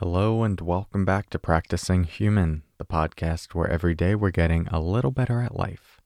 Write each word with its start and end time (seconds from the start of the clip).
Hello, 0.00 0.44
and 0.44 0.60
welcome 0.60 1.04
back 1.04 1.28
to 1.30 1.40
Practicing 1.40 2.04
Human, 2.04 2.62
the 2.78 2.84
podcast 2.84 3.52
where 3.52 3.66
every 3.68 3.96
day 3.96 4.14
we're 4.14 4.30
getting 4.30 4.68
a 4.68 4.78
little 4.78 5.10
better 5.10 5.42
at 5.42 5.56
life. 5.56 6.00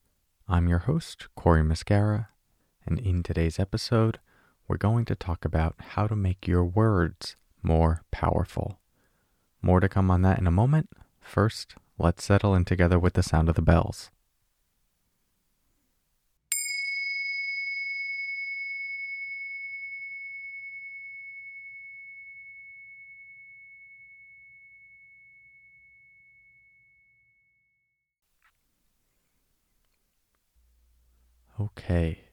I'm 0.47 0.67
your 0.67 0.79
host, 0.79 1.27
Cory 1.35 1.61
Muscara, 1.61 2.29
and 2.87 2.97
in 2.97 3.21
today's 3.21 3.59
episode, 3.59 4.19
we're 4.67 4.77
going 4.77 5.05
to 5.05 5.15
talk 5.15 5.45
about 5.45 5.75
how 5.77 6.07
to 6.07 6.15
make 6.15 6.47
your 6.47 6.65
words 6.65 7.35
more 7.61 8.01
powerful. 8.09 8.79
More 9.61 9.79
to 9.79 9.87
come 9.87 10.09
on 10.09 10.23
that 10.23 10.39
in 10.39 10.47
a 10.47 10.51
moment. 10.51 10.89
First, 11.21 11.75
let's 11.99 12.23
settle 12.23 12.55
in 12.55 12.65
together 12.65 12.97
with 12.97 13.13
the 13.13 13.21
sound 13.21 13.47
of 13.47 13.53
the 13.53 13.61
bells. 13.61 14.09
Okay. 31.59 32.25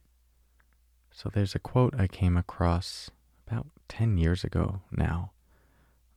So 1.12 1.28
there's 1.32 1.54
a 1.54 1.58
quote 1.58 1.94
I 1.98 2.06
came 2.06 2.36
across 2.36 3.10
about 3.46 3.66
10 3.88 4.16
years 4.16 4.44
ago 4.44 4.80
now 4.90 5.32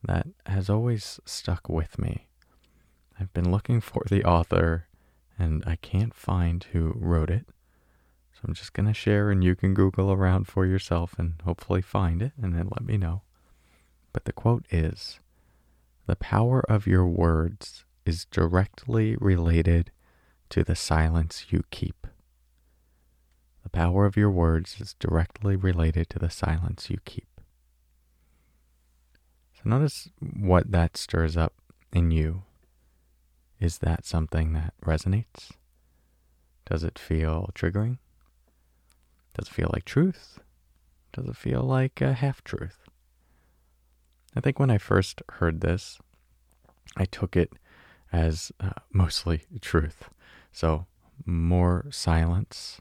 that 0.02 0.26
has 0.46 0.70
always 0.70 1.20
stuck 1.24 1.68
with 1.68 1.98
me. 1.98 2.28
I've 3.18 3.32
been 3.32 3.50
looking 3.50 3.80
for 3.80 4.02
the 4.08 4.24
author 4.24 4.86
and 5.38 5.62
I 5.66 5.76
can't 5.76 6.14
find 6.14 6.64
who 6.72 6.92
wrote 6.96 7.30
it. 7.30 7.46
So 8.32 8.40
I'm 8.46 8.54
just 8.54 8.72
going 8.72 8.86
to 8.86 8.94
share 8.94 9.30
and 9.30 9.44
you 9.44 9.54
can 9.54 9.74
Google 9.74 10.10
around 10.10 10.46
for 10.46 10.64
yourself 10.66 11.14
and 11.18 11.34
hopefully 11.44 11.82
find 11.82 12.22
it 12.22 12.32
and 12.40 12.54
then 12.54 12.68
let 12.70 12.84
me 12.84 12.96
know. 12.96 13.22
But 14.12 14.24
the 14.24 14.32
quote 14.32 14.64
is 14.70 15.20
The 16.06 16.16
power 16.16 16.60
of 16.68 16.86
your 16.86 17.06
words 17.06 17.84
is 18.06 18.24
directly 18.26 19.16
related 19.16 19.90
to 20.50 20.64
the 20.64 20.76
silence 20.76 21.46
you 21.50 21.64
keep. 21.70 22.06
Power 23.74 24.06
of 24.06 24.16
your 24.16 24.30
words 24.30 24.80
is 24.80 24.94
directly 25.00 25.56
related 25.56 26.08
to 26.10 26.20
the 26.20 26.30
silence 26.30 26.90
you 26.90 26.98
keep. 27.04 27.26
So 29.54 29.62
notice 29.64 30.08
what 30.20 30.70
that 30.70 30.96
stirs 30.96 31.36
up 31.36 31.54
in 31.92 32.12
you. 32.12 32.44
Is 33.58 33.78
that 33.78 34.06
something 34.06 34.52
that 34.52 34.74
resonates? 34.84 35.50
Does 36.66 36.84
it 36.84 37.00
feel 37.00 37.50
triggering? 37.52 37.98
Does 39.36 39.48
it 39.48 39.54
feel 39.54 39.70
like 39.72 39.84
truth? 39.84 40.38
Does 41.12 41.26
it 41.26 41.36
feel 41.36 41.62
like 41.62 42.00
a 42.00 42.12
half 42.12 42.44
truth? 42.44 42.78
I 44.36 44.40
think 44.40 44.60
when 44.60 44.70
I 44.70 44.78
first 44.78 45.20
heard 45.32 45.62
this, 45.62 45.98
I 46.96 47.06
took 47.06 47.34
it 47.36 47.52
as 48.12 48.52
uh, 48.60 48.70
mostly 48.92 49.42
truth. 49.60 50.10
So, 50.52 50.86
more 51.26 51.86
silence, 51.90 52.80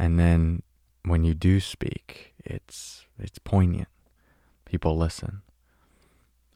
and 0.00 0.18
then 0.18 0.62
when 1.04 1.24
you 1.24 1.34
do 1.34 1.60
speak, 1.60 2.32
it's 2.42 3.04
it's 3.18 3.38
poignant. 3.38 3.88
People 4.64 4.96
listen. 4.96 5.42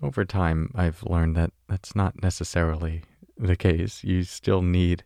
Over 0.03 0.25
time, 0.25 0.71
I've 0.75 1.03
learned 1.03 1.37
that 1.37 1.53
that's 1.69 1.95
not 1.95 2.23
necessarily 2.23 3.03
the 3.37 3.55
case. 3.55 4.03
You 4.03 4.23
still 4.23 4.63
need 4.63 5.05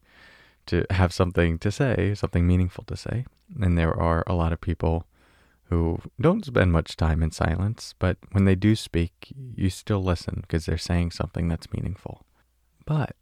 to 0.66 0.86
have 0.91 1.12
something 1.12 1.59
to 1.59 1.72
say, 1.72 2.14
something 2.14 2.47
meaningful 2.47 2.84
to 2.84 2.97
say. 2.97 3.27
And 3.61 3.77
there 3.77 3.94
are 3.98 4.22
a 4.28 4.34
lot 4.34 4.53
of 4.53 4.61
people 4.61 5.06
who 5.64 5.98
don't 6.20 6.44
spend 6.44 6.70
much 6.72 6.97
time 6.97 7.25
in 7.25 7.33
silence, 7.33 7.94
but 7.98 8.19
when 8.31 8.44
they 8.44 8.55
do 8.55 8.77
speak, 8.77 9.33
you 9.56 9.69
still 9.69 10.03
listen 10.03 10.42
because 10.42 10.66
they're 10.66 10.78
saying 10.78 11.11
something 11.11 11.48
that's 11.48 11.72
meaningful. 11.72 12.25
But 12.86 13.16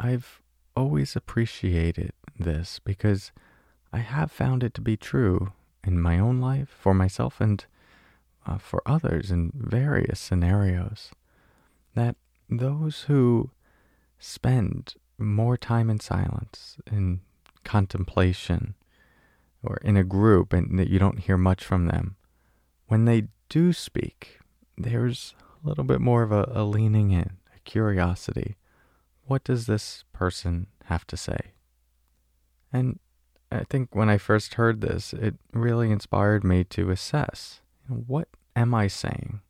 I've 0.00 0.40
always 0.74 1.14
appreciated 1.14 2.12
this 2.38 2.78
because 2.78 3.30
I 3.94 3.98
have 3.98 4.32
found 4.32 4.64
it 4.64 4.74
to 4.74 4.80
be 4.80 4.96
true 4.96 5.52
in 5.84 6.00
my 6.00 6.18
own 6.18 6.40
life, 6.40 6.68
for 6.68 6.94
myself, 6.94 7.40
and 7.40 7.64
uh, 8.44 8.58
for 8.58 8.82
others 8.84 9.30
in 9.30 9.52
various 9.54 10.18
scenarios. 10.18 11.12
That 11.94 12.16
those 12.50 13.02
who 13.02 13.52
spend 14.18 14.94
more 15.16 15.56
time 15.56 15.88
in 15.90 16.00
silence, 16.00 16.76
in 16.90 17.20
contemplation, 17.62 18.74
or 19.62 19.76
in 19.76 19.96
a 19.96 20.02
group, 20.02 20.52
and 20.52 20.76
that 20.76 20.90
you 20.90 20.98
don't 20.98 21.20
hear 21.20 21.38
much 21.38 21.62
from 21.64 21.86
them, 21.86 22.16
when 22.88 23.04
they 23.04 23.28
do 23.48 23.72
speak, 23.72 24.40
there's 24.76 25.36
a 25.64 25.68
little 25.68 25.84
bit 25.84 26.00
more 26.00 26.24
of 26.24 26.32
a, 26.32 26.50
a 26.52 26.64
leaning 26.64 27.12
in, 27.12 27.36
a 27.54 27.60
curiosity. 27.60 28.56
What 29.26 29.44
does 29.44 29.66
this 29.66 30.02
person 30.12 30.66
have 30.86 31.06
to 31.06 31.16
say? 31.16 31.52
And 32.72 32.98
I 33.54 33.64
think 33.70 33.94
when 33.94 34.10
I 34.10 34.18
first 34.18 34.54
heard 34.54 34.80
this, 34.80 35.12
it 35.12 35.36
really 35.52 35.90
inspired 35.90 36.42
me 36.42 36.64
to 36.64 36.90
assess 36.90 37.60
what 37.86 38.28
am 38.56 38.74
I 38.74 38.88
saying? 38.88 39.40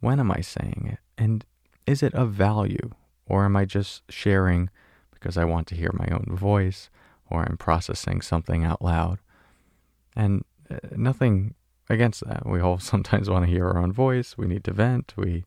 When 0.00 0.20
am 0.20 0.30
I 0.30 0.40
saying 0.40 0.90
it? 0.92 0.98
And 1.20 1.44
is 1.86 2.02
it 2.02 2.14
of 2.14 2.32
value? 2.32 2.92
Or 3.26 3.44
am 3.44 3.56
I 3.56 3.64
just 3.66 4.10
sharing 4.10 4.70
because 5.12 5.36
I 5.36 5.44
want 5.44 5.66
to 5.68 5.74
hear 5.74 5.90
my 5.92 6.06
own 6.10 6.28
voice 6.30 6.88
or 7.28 7.42
I'm 7.42 7.58
processing 7.58 8.22
something 8.22 8.64
out 8.64 8.80
loud? 8.80 9.18
And 10.16 10.44
uh, 10.70 10.78
nothing 10.96 11.54
against 11.90 12.26
that. 12.26 12.46
We 12.46 12.60
all 12.60 12.78
sometimes 12.92 13.28
want 13.28 13.44
to 13.44 13.50
hear 13.50 13.66
our 13.66 13.78
own 13.78 13.92
voice. 13.92 14.38
We 14.38 14.46
need 14.46 14.64
to 14.64 14.72
vent. 14.72 15.14
We 15.16 15.44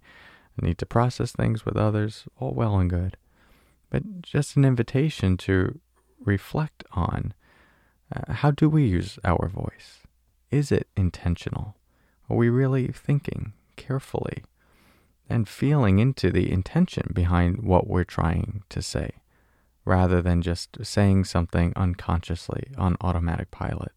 need 0.61 0.77
to 0.77 0.85
process 0.85 1.31
things 1.31 1.65
with 1.65 1.77
others. 1.77 2.25
All 2.39 2.53
well 2.53 2.77
and 2.77 2.89
good. 2.89 3.17
But 3.89 4.21
just 4.21 4.55
an 4.55 4.65
invitation 4.65 5.37
to 5.37 5.79
reflect 6.23 6.83
on 6.91 7.33
uh, 8.13 8.33
how 8.33 8.51
do 8.51 8.69
we 8.69 8.85
use 8.85 9.17
our 9.23 9.47
voice? 9.47 9.99
Is 10.49 10.71
it 10.71 10.87
intentional? 10.95 11.75
Are 12.29 12.35
we 12.35 12.49
really 12.49 12.87
thinking 12.87 13.53
carefully 13.75 14.43
and 15.29 15.47
feeling 15.47 15.99
into 15.99 16.29
the 16.29 16.51
intention 16.51 17.11
behind 17.13 17.63
what 17.63 17.87
we're 17.87 18.03
trying 18.03 18.63
to 18.69 18.81
say, 18.81 19.11
rather 19.85 20.21
than 20.21 20.41
just 20.41 20.77
saying 20.83 21.25
something 21.25 21.73
unconsciously 21.75 22.71
on 22.77 22.97
automatic 23.01 23.51
pilot? 23.51 23.91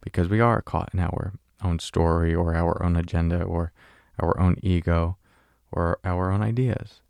Because 0.00 0.28
we 0.28 0.40
are 0.40 0.60
caught 0.60 0.90
in 0.92 1.00
our 1.00 1.32
own 1.62 1.78
story 1.78 2.34
or 2.34 2.54
our 2.54 2.82
own 2.82 2.96
agenda 2.96 3.42
or 3.42 3.72
our 4.20 4.38
own 4.40 4.56
ego 4.62 5.16
or 5.70 5.98
our 6.04 6.30
own 6.30 6.42
ideas. 6.42 7.00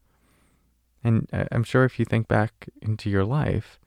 And 1.02 1.28
uh, 1.32 1.44
I'm 1.50 1.64
sure 1.64 1.84
if 1.84 1.98
you 1.98 2.04
think 2.04 2.28
back 2.28 2.68
into 2.80 3.10
your 3.10 3.24
life, 3.24 3.80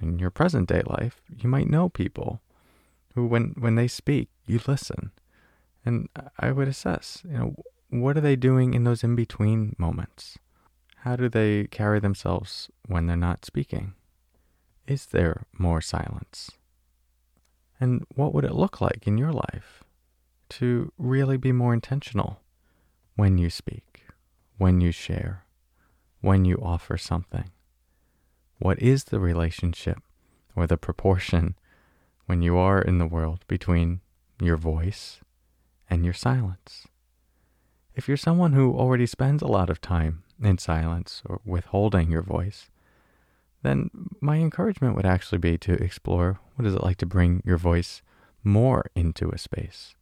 in 0.00 0.18
your 0.18 0.30
present 0.30 0.68
day 0.68 0.82
life, 0.86 1.20
you 1.36 1.48
might 1.48 1.70
know 1.70 1.88
people 1.88 2.40
who, 3.14 3.26
when, 3.26 3.54
when 3.58 3.74
they 3.74 3.88
speak, 3.88 4.28
you 4.46 4.60
listen. 4.66 5.10
And 5.84 6.08
I 6.38 6.52
would 6.52 6.68
assess, 6.68 7.22
you 7.24 7.38
know, 7.38 7.54
what 7.90 8.16
are 8.16 8.20
they 8.20 8.36
doing 8.36 8.74
in 8.74 8.84
those 8.84 9.04
in 9.04 9.14
between 9.14 9.74
moments? 9.78 10.38
How 10.98 11.16
do 11.16 11.28
they 11.28 11.64
carry 11.64 12.00
themselves 12.00 12.68
when 12.86 13.06
they're 13.06 13.16
not 13.16 13.44
speaking? 13.44 13.94
Is 14.86 15.06
there 15.06 15.44
more 15.56 15.80
silence? 15.80 16.50
And 17.80 18.04
what 18.14 18.34
would 18.34 18.44
it 18.44 18.54
look 18.54 18.80
like 18.80 19.06
in 19.06 19.18
your 19.18 19.32
life 19.32 19.84
to 20.48 20.92
really 20.98 21.36
be 21.36 21.52
more 21.52 21.74
intentional 21.74 22.40
when 23.14 23.38
you 23.38 23.50
speak, 23.50 24.04
when 24.58 24.80
you 24.80 24.92
share, 24.92 25.44
when 26.20 26.44
you 26.44 26.56
offer 26.62 26.96
something? 26.96 27.50
What 28.58 28.80
is 28.80 29.04
the 29.04 29.20
relationship 29.20 29.98
or 30.54 30.66
the 30.66 30.78
proportion 30.78 31.56
when 32.26 32.42
you 32.42 32.56
are 32.56 32.80
in 32.80 32.98
the 32.98 33.06
world 33.06 33.44
between 33.48 34.00
your 34.40 34.56
voice 34.56 35.20
and 35.90 36.04
your 36.04 36.14
silence? 36.14 36.86
If 37.94 38.08
you're 38.08 38.16
someone 38.16 38.52
who 38.52 38.74
already 38.74 39.06
spends 39.06 39.42
a 39.42 39.46
lot 39.46 39.70
of 39.70 39.80
time 39.80 40.22
in 40.42 40.58
silence 40.58 41.22
or 41.26 41.40
withholding 41.44 42.10
your 42.10 42.22
voice, 42.22 42.70
then 43.62 43.90
my 44.20 44.36
encouragement 44.36 44.94
would 44.96 45.06
actually 45.06 45.38
be 45.38 45.58
to 45.58 45.72
explore 45.82 46.38
what 46.54 46.66
is 46.66 46.74
it 46.74 46.82
like 46.82 46.98
to 46.98 47.06
bring 47.06 47.42
your 47.44 47.58
voice 47.58 48.02
more 48.44 48.86
into 48.94 49.30
a 49.30 49.38
space. 49.38 49.94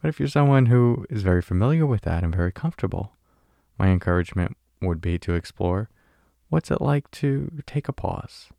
But 0.00 0.08
if 0.08 0.18
you're 0.18 0.28
someone 0.28 0.66
who 0.66 1.06
is 1.10 1.22
very 1.22 1.42
familiar 1.42 1.86
with 1.86 2.02
that 2.02 2.24
and 2.24 2.34
very 2.34 2.52
comfortable, 2.52 3.12
my 3.78 3.88
encouragement 3.88 4.56
would 4.80 5.00
be 5.00 5.18
to 5.18 5.34
explore 5.34 5.88
What's 6.52 6.70
it 6.70 6.82
like 6.82 7.10
to 7.12 7.50
take 7.64 7.88
a 7.88 7.94
pause, 7.94 8.50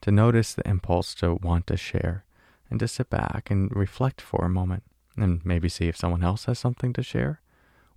to 0.00 0.10
notice 0.10 0.54
the 0.54 0.68
impulse 0.68 1.14
to 1.14 1.34
want 1.34 1.68
to 1.68 1.76
share, 1.76 2.24
and 2.68 2.80
to 2.80 2.88
sit 2.88 3.10
back 3.10 3.48
and 3.48 3.70
reflect 3.76 4.20
for 4.20 4.44
a 4.44 4.48
moment, 4.48 4.82
and 5.16 5.40
maybe 5.46 5.68
see 5.68 5.86
if 5.86 5.96
someone 5.96 6.24
else 6.24 6.46
has 6.46 6.58
something 6.58 6.92
to 6.94 7.02
share, 7.04 7.40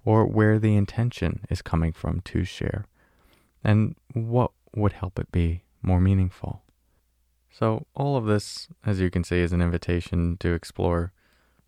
or 0.05 0.27
where 0.27 0.59
the 0.59 0.75
intention 0.75 1.43
is 1.49 1.63
coming 1.63 1.91
from 1.91 2.21
to 2.25 2.43
share, 2.43 2.85
and 3.63 3.95
what 4.13 4.51
would 4.75 4.93
help 4.93 5.17
it 5.17 5.31
be 5.31 5.63
more 5.81 5.99
meaningful? 5.99 6.61
So, 7.49 7.87
all 7.95 8.17
of 8.17 8.25
this, 8.25 8.67
as 8.85 8.99
you 8.99 9.09
can 9.09 9.23
see, 9.23 9.39
is 9.39 9.53
an 9.53 9.61
invitation 9.63 10.37
to 10.37 10.53
explore 10.53 11.13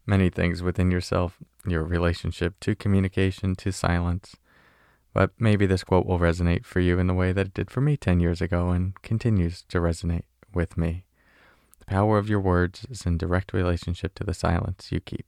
many 0.06 0.30
things 0.30 0.62
within 0.62 0.92
yourself, 0.92 1.40
your 1.66 1.84
relationship 1.84 2.60
to 2.60 2.76
communication, 2.76 3.56
to 3.56 3.72
silence, 3.72 4.36
But 5.14 5.32
maybe 5.38 5.66
this 5.66 5.84
quote 5.84 6.06
will 6.06 6.20
resonate 6.20 6.66
for 6.66 6.80
you 6.80 6.98
in 7.00 7.08
the 7.08 7.14
way 7.14 7.32
that 7.32 7.48
it 7.48 7.54
did 7.54 7.70
for 7.70 7.82
me 7.82 7.96
10 7.98 8.20
years 8.20 8.42
ago 8.42 8.70
and 8.70 9.00
continues 9.04 9.64
to 9.70 9.80
resonate 9.80 10.24
with 10.54 10.78
me. 10.78 11.06
The 11.80 11.86
power 11.86 12.18
of 12.18 12.30
your 12.30 12.40
words 12.40 12.86
is 12.90 13.06
in 13.06 13.18
direct 13.18 13.54
relationship 13.54 14.16
to 14.16 14.24
the 14.24 14.34
silence 14.34 14.92
you 14.92 15.00
keep. 15.00 15.26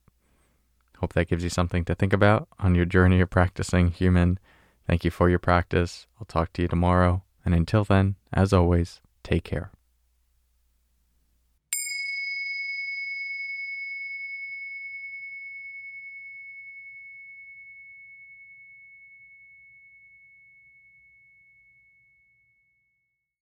Hope 0.99 1.13
that 1.13 1.27
gives 1.27 1.43
you 1.43 1.49
something 1.49 1.85
to 1.85 1.95
think 1.95 2.13
about 2.13 2.47
on 2.57 2.73
your 2.73 2.85
journey 2.85 3.21
of 3.21 3.29
practicing 3.29 3.91
human. 3.91 4.39
Thank 4.87 5.03
you 5.03 5.11
for 5.11 5.29
your 5.29 5.39
practice. 5.39 6.07
I'll 6.19 6.25
talk 6.25 6.53
to 6.53 6.61
you 6.61 6.67
tomorrow. 6.67 7.23
And 7.43 7.53
until 7.53 7.83
then, 7.83 8.15
as 8.33 8.53
always, 8.53 9.01
take 9.23 9.43
care. 9.43 9.71